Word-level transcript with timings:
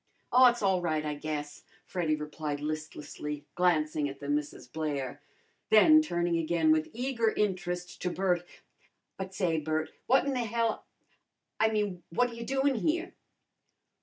"Aw, 0.31 0.49
it's 0.49 0.63
all 0.63 0.81
right, 0.81 1.05
I 1.05 1.13
guess," 1.13 1.61
Freddy 1.85 2.15
replied 2.15 2.59
listlessly, 2.59 3.45
glancing 3.53 4.09
at 4.09 4.19
the 4.19 4.27
Misses 4.29 4.67
Blair. 4.67 5.21
Then 5.69 6.01
turning 6.01 6.39
again 6.39 6.71
with 6.71 6.89
eager 6.91 7.31
interest 7.37 8.01
to 8.01 8.09
Bert, 8.09 8.43
"But 9.17 9.35
say, 9.35 9.59
Bert, 9.59 9.91
what 10.07 10.25
in 10.25 10.33
the 10.33 10.39
hell 10.43 10.87
a 11.59 11.65
I 11.65 11.69
mean 11.71 12.01
what 12.09 12.29
ta 12.29 12.33
you 12.33 12.43
doin' 12.47 12.73
here?" 12.77 13.13